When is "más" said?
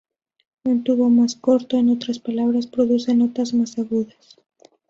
1.11-1.35, 3.53-3.77